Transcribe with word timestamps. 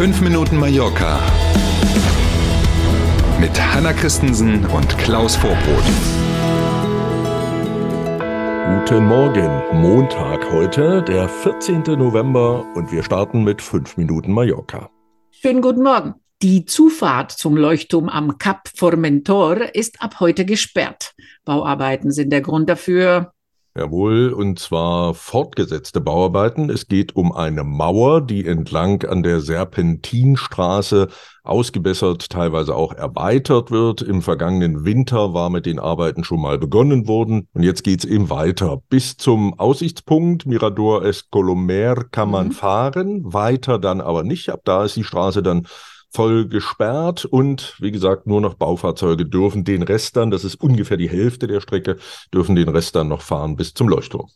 5 0.00 0.22
Minuten 0.22 0.56
Mallorca 0.56 1.20
mit 3.38 3.50
Hanna 3.60 3.92
Christensen 3.92 4.64
und 4.64 4.96
Klaus 4.96 5.36
Vorbrot. 5.36 5.84
Guten 8.80 9.04
Morgen, 9.04 9.62
Montag 9.78 10.50
heute, 10.52 11.02
der 11.02 11.28
14. 11.28 11.82
November 11.98 12.64
und 12.74 12.90
wir 12.90 13.02
starten 13.02 13.44
mit 13.44 13.60
5 13.60 13.98
Minuten 13.98 14.32
Mallorca. 14.32 14.88
Schönen 15.32 15.60
guten 15.60 15.82
Morgen. 15.82 16.14
Die 16.40 16.64
Zufahrt 16.64 17.32
zum 17.32 17.58
Leuchtturm 17.58 18.08
am 18.08 18.38
Kap 18.38 18.70
Formentor 18.74 19.74
ist 19.74 20.00
ab 20.00 20.18
heute 20.18 20.46
gesperrt. 20.46 21.12
Bauarbeiten 21.44 22.10
sind 22.10 22.30
der 22.30 22.40
Grund 22.40 22.70
dafür. 22.70 23.34
Jawohl, 23.76 24.32
und 24.32 24.58
zwar 24.58 25.14
fortgesetzte 25.14 26.00
Bauarbeiten. 26.00 26.70
Es 26.70 26.88
geht 26.88 27.14
um 27.14 27.30
eine 27.30 27.62
Mauer, 27.62 28.20
die 28.20 28.44
entlang 28.44 29.04
an 29.04 29.22
der 29.22 29.40
Serpentinstraße 29.40 31.06
ausgebessert, 31.44 32.30
teilweise 32.30 32.74
auch 32.74 32.92
erweitert 32.92 33.70
wird. 33.70 34.02
Im 34.02 34.22
vergangenen 34.22 34.84
Winter 34.84 35.34
war 35.34 35.50
mit 35.50 35.66
den 35.66 35.78
Arbeiten 35.78 36.24
schon 36.24 36.40
mal 36.40 36.58
begonnen 36.58 37.06
worden 37.06 37.46
und 37.54 37.62
jetzt 37.62 37.84
geht's 37.84 38.04
eben 38.04 38.28
weiter. 38.28 38.82
Bis 38.88 39.16
zum 39.16 39.56
Aussichtspunkt 39.58 40.46
Mirador 40.46 41.04
Escolomer 41.04 41.94
kann 42.10 42.30
man 42.30 42.48
mhm. 42.48 42.52
fahren, 42.52 43.20
weiter 43.22 43.78
dann 43.78 44.00
aber 44.00 44.24
nicht. 44.24 44.50
Ab 44.50 44.62
da 44.64 44.84
ist 44.84 44.96
die 44.96 45.04
Straße 45.04 45.44
dann 45.44 45.66
voll 46.12 46.48
gesperrt 46.48 47.24
und 47.24 47.74
wie 47.78 47.92
gesagt, 47.92 48.26
nur 48.26 48.40
noch 48.40 48.54
Baufahrzeuge 48.54 49.26
dürfen 49.26 49.64
den 49.64 49.82
Rest 49.82 50.16
dann, 50.16 50.30
das 50.30 50.44
ist 50.44 50.56
ungefähr 50.60 50.96
die 50.96 51.08
Hälfte 51.08 51.46
der 51.46 51.60
Strecke, 51.60 51.96
dürfen 52.34 52.56
den 52.56 52.68
Rest 52.68 52.96
dann 52.96 53.08
noch 53.08 53.22
fahren 53.22 53.56
bis 53.56 53.74
zum 53.74 53.88
Leuchtturm. 53.88 54.28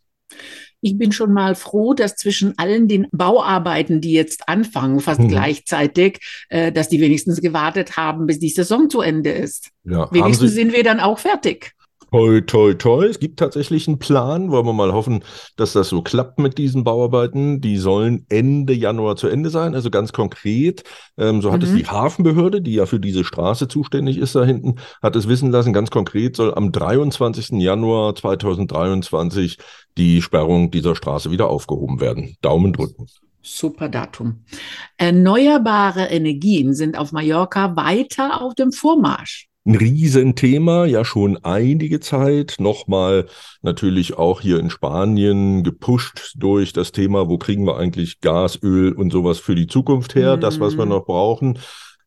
Ich 0.80 0.98
bin 0.98 1.12
schon 1.12 1.32
mal 1.32 1.54
froh, 1.54 1.94
dass 1.94 2.14
zwischen 2.14 2.58
allen 2.58 2.88
den 2.88 3.06
Bauarbeiten, 3.10 4.02
die 4.02 4.12
jetzt 4.12 4.48
anfangen, 4.50 5.00
fast 5.00 5.20
mhm. 5.20 5.28
gleichzeitig, 5.28 6.20
äh, 6.50 6.72
dass 6.72 6.90
die 6.90 7.00
wenigstens 7.00 7.40
gewartet 7.40 7.96
haben, 7.96 8.26
bis 8.26 8.38
die 8.38 8.50
Saison 8.50 8.90
zu 8.90 9.00
Ende 9.00 9.30
ist. 9.30 9.70
Ja, 9.84 10.12
wenigstens 10.12 10.52
sind 10.52 10.74
wir 10.74 10.84
dann 10.84 11.00
auch 11.00 11.18
fertig. 11.18 11.72
Toi, 12.14 12.42
toi, 12.42 12.74
toi. 12.74 13.06
Es 13.06 13.18
gibt 13.18 13.40
tatsächlich 13.40 13.88
einen 13.88 13.98
Plan. 13.98 14.52
Wollen 14.52 14.66
wir 14.66 14.72
mal 14.72 14.92
hoffen, 14.92 15.24
dass 15.56 15.72
das 15.72 15.88
so 15.88 16.00
klappt 16.00 16.38
mit 16.38 16.58
diesen 16.58 16.84
Bauarbeiten. 16.84 17.60
Die 17.60 17.76
sollen 17.76 18.24
Ende 18.28 18.72
Januar 18.72 19.16
zu 19.16 19.26
Ende 19.26 19.50
sein. 19.50 19.74
Also 19.74 19.90
ganz 19.90 20.12
konkret, 20.12 20.84
ähm, 21.18 21.42
so 21.42 21.50
hat 21.50 21.62
mhm. 21.62 21.66
es 21.66 21.74
die 21.74 21.86
Hafenbehörde, 21.88 22.62
die 22.62 22.74
ja 22.74 22.86
für 22.86 23.00
diese 23.00 23.24
Straße 23.24 23.66
zuständig 23.66 24.16
ist 24.18 24.36
da 24.36 24.44
hinten, 24.44 24.76
hat 25.02 25.16
es 25.16 25.26
wissen 25.26 25.50
lassen. 25.50 25.72
Ganz 25.72 25.90
konkret 25.90 26.36
soll 26.36 26.54
am 26.54 26.70
23. 26.70 27.60
Januar 27.60 28.14
2023 28.14 29.58
die 29.98 30.22
Sperrung 30.22 30.70
dieser 30.70 30.94
Straße 30.94 31.32
wieder 31.32 31.48
aufgehoben 31.48 32.00
werden. 32.00 32.36
Daumen 32.42 32.72
drücken. 32.72 33.08
Super 33.42 33.88
Datum. 33.88 34.44
Erneuerbare 34.98 36.04
Energien 36.04 36.74
sind 36.74 36.96
auf 36.96 37.10
Mallorca 37.10 37.74
weiter 37.74 38.40
auf 38.40 38.54
dem 38.54 38.70
Vormarsch 38.70 39.48
ein 39.66 39.76
Riesenthema, 39.76 40.84
ja 40.84 41.04
schon 41.04 41.38
einige 41.42 42.00
Zeit. 42.00 42.56
Nochmal 42.58 43.26
natürlich 43.62 44.18
auch 44.18 44.40
hier 44.40 44.58
in 44.58 44.68
Spanien 44.68 45.62
gepusht 45.62 46.34
durch 46.36 46.72
das 46.72 46.92
Thema, 46.92 47.28
wo 47.28 47.38
kriegen 47.38 47.66
wir 47.66 47.78
eigentlich 47.78 48.20
Gas, 48.20 48.58
Öl 48.62 48.92
und 48.92 49.10
sowas 49.10 49.38
für 49.38 49.54
die 49.54 49.66
Zukunft 49.66 50.14
her, 50.14 50.36
mhm. 50.36 50.40
das, 50.40 50.60
was 50.60 50.76
wir 50.76 50.84
mhm. 50.84 50.90
noch 50.90 51.06
brauchen. 51.06 51.58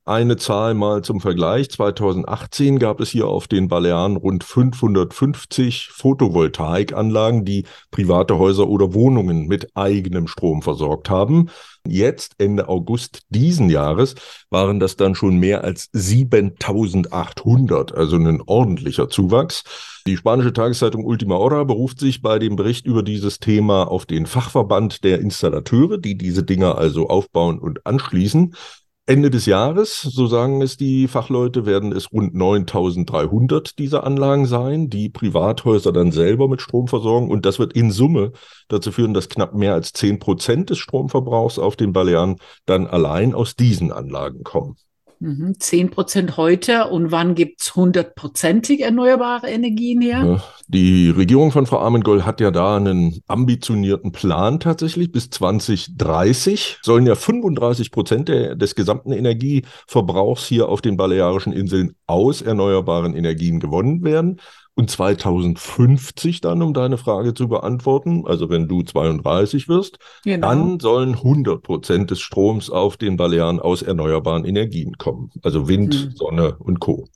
Eine 0.07 0.37
Zahl 0.37 0.73
mal 0.73 1.03
zum 1.03 1.19
Vergleich. 1.19 1.69
2018 1.69 2.79
gab 2.79 3.01
es 3.01 3.09
hier 3.09 3.27
auf 3.27 3.49
den 3.49 3.67
Balearen 3.67 4.15
rund 4.15 4.45
550 4.45 5.89
Photovoltaikanlagen, 5.91 7.43
die 7.43 7.65
private 7.91 8.37
Häuser 8.37 8.69
oder 8.69 8.93
Wohnungen 8.93 9.47
mit 9.47 9.75
eigenem 9.75 10.29
Strom 10.29 10.61
versorgt 10.61 11.09
haben. 11.09 11.49
Jetzt, 11.85 12.35
Ende 12.37 12.69
August 12.69 13.23
diesen 13.27 13.69
Jahres, 13.69 14.15
waren 14.49 14.79
das 14.79 14.95
dann 14.95 15.13
schon 15.13 15.39
mehr 15.39 15.65
als 15.65 15.89
7800, 15.91 17.93
also 17.93 18.15
ein 18.15 18.41
ordentlicher 18.45 19.09
Zuwachs. 19.09 19.65
Die 20.07 20.15
spanische 20.15 20.53
Tageszeitung 20.53 21.03
Ultima 21.03 21.35
Hora 21.35 21.65
beruft 21.65 21.99
sich 21.99 22.21
bei 22.21 22.39
dem 22.39 22.55
Bericht 22.55 22.85
über 22.85 23.03
dieses 23.03 23.39
Thema 23.39 23.91
auf 23.91 24.05
den 24.05 24.25
Fachverband 24.25 25.03
der 25.03 25.19
Installateure, 25.19 25.97
die 25.97 26.17
diese 26.17 26.43
Dinger 26.43 26.77
also 26.77 27.09
aufbauen 27.09 27.59
und 27.59 27.85
anschließen. 27.85 28.55
Ende 29.09 29.29
des 29.29 29.45
Jahres, 29.45 30.01
so 30.01 30.27
sagen 30.27 30.61
es 30.61 30.75
die 30.75 31.07
Fachleute, 31.07 31.65
werden 31.65 31.93
es 31.93 32.11
rund 32.11 32.35
9300 32.35 33.79
dieser 33.79 34.03
Anlagen 34.03 34.45
sein, 34.45 34.89
die 34.89 35.07
Privathäuser 35.07 35.93
dann 35.93 36.11
selber 36.11 36.49
mit 36.49 36.61
Strom 36.61 36.89
versorgen. 36.89 37.31
Und 37.31 37.45
das 37.45 37.57
wird 37.57 37.71
in 37.71 37.89
Summe 37.89 38.33
dazu 38.67 38.91
führen, 38.91 39.13
dass 39.13 39.29
knapp 39.29 39.53
mehr 39.53 39.73
als 39.75 39.93
10 39.93 40.19
Prozent 40.19 40.69
des 40.71 40.79
Stromverbrauchs 40.79 41.57
auf 41.57 41.77
den 41.77 41.93
Balearen 41.93 42.35
dann 42.65 42.85
allein 42.85 43.33
aus 43.33 43.55
diesen 43.55 43.93
Anlagen 43.93 44.43
kommen. 44.43 44.75
10 45.19 45.85
mhm. 45.85 45.89
Prozent 45.89 46.37
heute 46.37 46.87
und 46.87 47.11
wann 47.11 47.33
gibt 47.33 47.61
es 47.61 47.75
hundertprozentig 47.75 48.81
erneuerbare 48.81 49.47
Energien 49.47 50.01
her? 50.01 50.43
Die 50.67 51.09
Regierung 51.09 51.51
von 51.51 51.65
Frau 51.65 51.79
Armengol 51.79 52.25
hat 52.25 52.39
ja 52.39 52.51
da 52.51 52.75
einen 52.75 53.21
ambitionierten 53.27 54.11
Plan 54.11 54.59
tatsächlich. 54.59 55.11
Bis 55.11 55.29
2030 55.29 56.79
sollen 56.83 57.07
ja 57.07 57.15
35 57.15 57.91
Prozent 57.91 58.29
des 58.29 58.75
gesamten 58.75 59.11
Energieverbrauchs 59.11 60.45
hier 60.45 60.69
auf 60.69 60.81
den 60.81 60.97
Balearischen 60.97 61.53
Inseln 61.53 61.95
aus 62.05 62.41
erneuerbaren 62.41 63.15
Energien 63.15 63.59
gewonnen 63.59 64.03
werden. 64.03 64.39
Und 64.77 64.91
2050 64.91 66.39
dann, 66.41 66.61
um 66.61 66.71
deine 66.71 66.99
Frage 66.99 67.33
zu 67.33 67.47
beantworten, 67.47 68.25
also 68.27 68.51
wenn 68.51 68.67
du 68.67 68.83
32 68.83 69.67
wirst, 69.67 69.97
genau. 70.23 70.47
dann 70.47 70.79
sollen 70.79 71.15
100 71.15 71.63
Prozent 71.63 72.11
des 72.11 72.19
Stroms 72.19 72.69
auf 72.69 72.95
den 72.95 73.17
Balearen 73.17 73.59
aus 73.59 73.81
erneuerbaren 73.81 74.45
Energien 74.45 74.95
kommen. 74.99 75.31
Also 75.41 75.67
Wind, 75.67 75.95
hm. 75.95 76.11
Sonne 76.11 76.57
und 76.59 76.79
Co. 76.79 77.07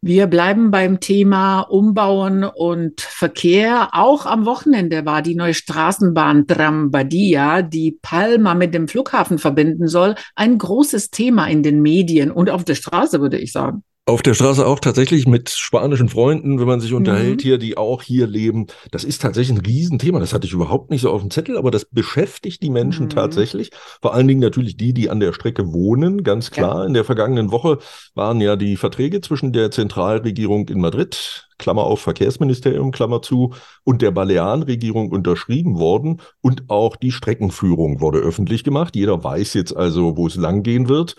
Wir 0.00 0.26
bleiben 0.26 0.72
beim 0.72 0.98
Thema 0.98 1.60
Umbauen 1.60 2.42
und 2.42 3.00
Verkehr. 3.00 3.90
Auch 3.92 4.26
am 4.26 4.44
Wochenende 4.44 5.06
war 5.06 5.22
die 5.22 5.36
neue 5.36 5.54
Straßenbahn 5.54 6.48
Trambadia, 6.48 7.62
die 7.62 7.96
Palma 8.02 8.54
mit 8.54 8.74
dem 8.74 8.88
Flughafen 8.88 9.38
verbinden 9.38 9.86
soll, 9.86 10.16
ein 10.34 10.58
großes 10.58 11.10
Thema 11.10 11.46
in 11.46 11.62
den 11.62 11.80
Medien 11.80 12.32
und 12.32 12.50
auf 12.50 12.64
der 12.64 12.74
Straße, 12.74 13.20
würde 13.20 13.38
ich 13.38 13.52
sagen. 13.52 13.84
Auf 14.08 14.22
der 14.22 14.32
Straße 14.32 14.66
auch 14.66 14.80
tatsächlich 14.80 15.28
mit 15.28 15.50
spanischen 15.50 16.08
Freunden, 16.08 16.58
wenn 16.58 16.66
man 16.66 16.80
sich 16.80 16.94
unterhält 16.94 17.40
mhm. 17.40 17.42
hier, 17.42 17.58
die 17.58 17.76
auch 17.76 18.02
hier 18.02 18.26
leben. 18.26 18.66
Das 18.90 19.04
ist 19.04 19.20
tatsächlich 19.20 19.58
ein 19.58 19.66
Riesenthema. 19.66 20.18
Das 20.18 20.32
hatte 20.32 20.46
ich 20.46 20.54
überhaupt 20.54 20.88
nicht 20.90 21.02
so 21.02 21.10
auf 21.10 21.20
dem 21.20 21.30
Zettel, 21.30 21.58
aber 21.58 21.70
das 21.70 21.84
beschäftigt 21.84 22.62
die 22.62 22.70
Menschen 22.70 23.04
mhm. 23.04 23.10
tatsächlich. 23.10 23.70
Vor 24.00 24.14
allen 24.14 24.26
Dingen 24.26 24.40
natürlich 24.40 24.78
die, 24.78 24.94
die 24.94 25.10
an 25.10 25.20
der 25.20 25.34
Strecke 25.34 25.74
wohnen. 25.74 26.24
Ganz 26.24 26.50
klar. 26.50 26.78
Ja. 26.78 26.86
In 26.86 26.94
der 26.94 27.04
vergangenen 27.04 27.50
Woche 27.50 27.80
waren 28.14 28.40
ja 28.40 28.56
die 28.56 28.76
Verträge 28.76 29.20
zwischen 29.20 29.52
der 29.52 29.70
Zentralregierung 29.70 30.70
in 30.70 30.80
Madrid, 30.80 31.46
Klammer 31.58 31.82
auf 31.82 32.00
Verkehrsministerium, 32.00 32.92
Klammer 32.92 33.20
zu, 33.20 33.52
und 33.84 34.00
der 34.00 34.10
Balearenregierung 34.10 35.10
unterschrieben 35.10 35.78
worden. 35.78 36.22
Und 36.40 36.70
auch 36.70 36.96
die 36.96 37.12
Streckenführung 37.12 38.00
wurde 38.00 38.20
öffentlich 38.20 38.64
gemacht. 38.64 38.96
Jeder 38.96 39.22
weiß 39.22 39.52
jetzt 39.52 39.76
also, 39.76 40.16
wo 40.16 40.28
es 40.28 40.36
langgehen 40.36 40.88
wird. 40.88 41.14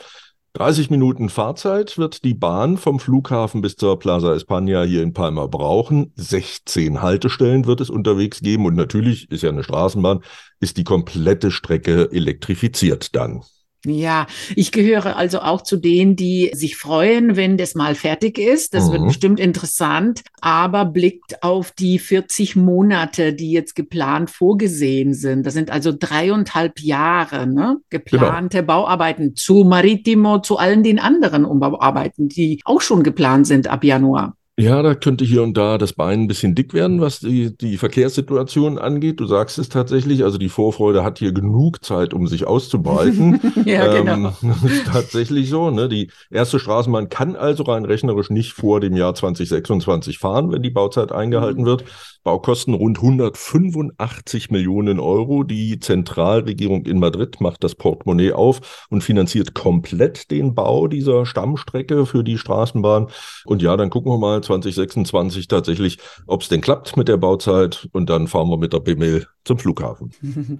30 0.54 0.90
Minuten 0.90 1.30
Fahrzeit 1.30 2.00
wird 2.00 2.24
die 2.24 2.34
Bahn 2.34 2.78
vom 2.78 3.00
Flughafen 3.00 3.62
bis 3.62 3.76
zur 3.76 4.00
Plaza 4.00 4.34
España 4.34 4.84
hier 4.84 5.04
in 5.04 5.14
Palma 5.14 5.46
brauchen. 5.46 6.12
16 6.16 7.04
Haltestellen 7.04 7.68
wird 7.68 7.82
es 7.82 7.92
unterwegs 7.92 8.42
geben 8.42 8.66
und 8.66 8.76
natürlich 8.76 9.30
ist 9.30 9.44
ja 9.44 9.50
eine 9.50 9.64
Straßenbahn, 9.64 10.24
ist 10.60 10.78
die 10.78 10.84
komplette 10.84 11.52
Strecke 11.52 12.12
elektrifiziert 12.12 13.16
dann. 13.16 13.44
Ja, 13.85 14.28
ich 14.56 14.73
gehöre 14.73 15.16
also 15.16 15.40
auch 15.40 15.62
zu 15.62 15.78
denen, 15.78 16.17
die 16.17 16.51
sich 16.53 16.75
freuen, 16.75 17.38
wenn 17.38 17.56
das 17.56 17.75
mal 17.75 17.95
fertig 17.95 18.38
ist. 18.38 18.73
Das 18.73 18.88
mhm. 18.88 18.91
wird 18.91 19.07
bestimmt 19.07 19.40
interessant, 19.40 20.22
aber 20.41 20.84
blickt 20.84 21.44
auf 21.44 21.72
die 21.72 21.97
40 21.97 22.57
Monate, 22.57 23.34
die 23.34 23.51
jetzt 23.51 23.75
geplant 23.75 24.29
vorgesehen 24.29 25.13
sind. 25.13 25.45
Das 25.45 25.54
sind 25.54 25.71
also 25.71 25.94
dreieinhalb 25.98 26.80
Jahre 26.81 27.48
ne? 27.48 27.77
geplante 27.89 28.57
genau. 28.57 28.68
Bauarbeiten 28.68 29.36
zu 29.36 29.63
Maritimo, 29.63 30.39
zu 30.39 30.57
allen 30.57 30.83
den 30.83 31.00
anderen 31.00 31.45
Umbauarbeiten, 31.45 32.27
die 32.27 32.59
auch 32.65 32.81
schon 32.81 33.04
geplant 33.04 33.48
sind 33.48 33.68
ab 33.68 33.86
Januar. 33.86 34.36
Ja, 34.59 34.81
da 34.81 34.94
könnte 34.94 35.23
hier 35.23 35.41
und 35.41 35.56
da 35.56 35.77
das 35.77 35.94
Bein 35.94 36.23
ein 36.23 36.27
bisschen 36.27 36.53
dick 36.53 36.73
werden, 36.73 37.00
was 37.00 37.21
die, 37.21 37.56
die 37.56 37.77
Verkehrssituation 37.77 38.77
angeht. 38.77 39.21
Du 39.21 39.25
sagst 39.25 39.57
es 39.57 39.69
tatsächlich, 39.69 40.25
also 40.25 40.38
die 40.38 40.50
Vorfreude 40.50 41.01
hat 41.01 41.17
hier 41.17 41.31
genug 41.31 41.81
Zeit, 41.81 42.13
um 42.13 42.27
sich 42.27 42.45
auszubreiten. 42.45 43.39
ja, 43.65 43.95
ähm, 43.95 44.06
genau. 44.06 44.33
Das 44.41 44.63
ist 44.69 44.88
tatsächlich 44.88 45.50
so. 45.50 45.71
Ne? 45.71 45.88
Die 45.88 46.11
erste 46.29 46.59
Straßenbahn 46.59 47.07
kann 47.07 47.38
also 47.38 47.63
rein 47.63 47.85
rechnerisch 47.85 48.29
nicht 48.29 48.51
vor 48.51 48.81
dem 48.81 48.97
Jahr 48.97 49.15
2026 49.15 50.17
fahren, 50.17 50.51
wenn 50.51 50.61
die 50.61 50.71
Bauzeit 50.71 51.13
eingehalten 51.13 51.61
mhm. 51.61 51.67
wird. 51.67 51.85
Baukosten 52.23 52.73
rund 52.73 52.97
185 52.97 54.51
Millionen 54.51 55.00
Euro. 55.00 55.44
Die 55.44 55.79
Zentralregierung 55.79 56.85
in 56.85 57.00
Madrid 57.00 57.39
macht 57.39 57.63
das 57.63 57.75
Portemonnaie 57.75 58.33
auf 58.33 58.85
und 58.89 59.03
finanziert 59.03 59.53
komplett 59.53 60.29
den 60.29 60.53
Bau 60.53 60.88
dieser 60.88 61.25
Stammstrecke 61.25 62.06
für 62.06 62.25
die 62.25 62.38
Straßenbahn. 62.38 63.07
Und 63.45 63.61
ja, 63.61 63.77
dann 63.77 63.89
gucken 63.89 64.11
wir 64.11 64.17
mal 64.17 64.44
2026 64.50 65.48
tatsächlich, 65.48 66.00
ob 66.25 66.42
es 66.42 66.50
denn 66.50 66.62
klappt 66.62 66.98
mit 66.98 67.07
der 67.07 67.18
Bauzeit. 67.18 67.88
Und 67.92 68.10
dann 68.10 68.28
fahren 68.28 68.50
wir 68.50 68.57
mit 68.57 68.74
der 68.74 68.80
BML 68.80 69.28
zum 69.46 69.60
Flughafen. 69.60 70.12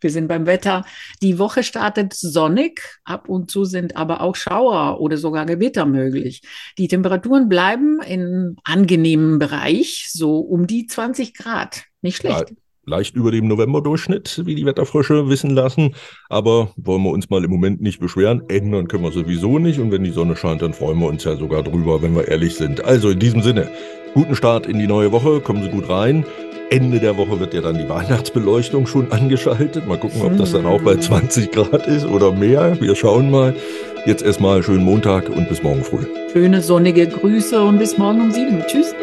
Wir 0.00 0.10
sind 0.10 0.28
beim 0.28 0.46
Wetter. 0.46 0.84
Die 1.22 1.38
Woche 1.38 1.62
startet 1.62 2.12
sonnig. 2.12 2.82
Ab 3.04 3.28
und 3.28 3.50
zu 3.50 3.64
sind 3.64 3.96
aber 3.96 4.20
auch 4.20 4.36
Schauer 4.36 5.00
oder 5.00 5.16
sogar 5.16 5.46
Gewitter 5.46 5.86
möglich. 5.86 6.42
Die 6.76 6.88
Temperaturen 6.88 7.48
bleiben 7.48 8.00
in 8.02 8.56
angenehmem 8.64 9.38
Bereich, 9.38 10.08
so 10.10 10.38
um 10.38 10.66
die 10.66 10.86
20 10.86 11.34
Grad. 11.34 11.84
Nicht 12.02 12.18
schlecht. 12.18 12.50
Ja 12.50 12.56
leicht 12.84 13.14
über 13.14 13.30
dem 13.30 13.48
Novemberdurchschnitt, 13.48 14.42
wie 14.44 14.54
die 14.54 14.66
Wetterfrösche 14.66 15.28
wissen 15.28 15.50
lassen. 15.50 15.94
Aber 16.28 16.70
wollen 16.76 17.02
wir 17.02 17.10
uns 17.10 17.30
mal 17.30 17.44
im 17.44 17.50
Moment 17.50 17.80
nicht 17.80 18.00
beschweren. 18.00 18.42
Ändern 18.48 18.88
können 18.88 19.04
wir 19.04 19.12
sowieso 19.12 19.58
nicht. 19.58 19.78
Und 19.78 19.90
wenn 19.92 20.04
die 20.04 20.10
Sonne 20.10 20.36
scheint, 20.36 20.62
dann 20.62 20.74
freuen 20.74 20.98
wir 20.98 21.06
uns 21.06 21.24
ja 21.24 21.36
sogar 21.36 21.62
drüber, 21.62 22.02
wenn 22.02 22.14
wir 22.14 22.28
ehrlich 22.28 22.54
sind. 22.54 22.84
Also 22.84 23.10
in 23.10 23.18
diesem 23.18 23.42
Sinne, 23.42 23.68
guten 24.14 24.34
Start 24.34 24.66
in 24.66 24.78
die 24.78 24.86
neue 24.86 25.12
Woche. 25.12 25.40
Kommen 25.40 25.62
Sie 25.62 25.70
gut 25.70 25.88
rein. 25.88 26.24
Ende 26.70 27.00
der 27.00 27.18
Woche 27.18 27.38
wird 27.38 27.52
ja 27.52 27.60
dann 27.60 27.76
die 27.76 27.86
Weihnachtsbeleuchtung 27.86 28.86
schon 28.86 29.12
angeschaltet. 29.12 29.86
Mal 29.86 29.98
gucken, 29.98 30.22
ob 30.22 30.38
das 30.38 30.52
dann 30.52 30.64
auch 30.64 30.80
bei 30.80 30.96
20 30.96 31.50
Grad 31.50 31.86
ist 31.86 32.06
oder 32.06 32.32
mehr. 32.32 32.80
Wir 32.80 32.94
schauen 32.96 33.30
mal. 33.30 33.54
Jetzt 34.06 34.22
erstmal 34.22 34.62
schönen 34.62 34.82
Montag 34.82 35.28
und 35.28 35.48
bis 35.48 35.62
morgen 35.62 35.84
früh. 35.84 36.06
Schöne 36.32 36.62
sonnige 36.62 37.06
Grüße 37.06 37.62
und 37.62 37.78
bis 37.78 37.98
morgen 37.98 38.22
um 38.22 38.30
sieben. 38.32 38.64
Tschüss. 38.66 38.94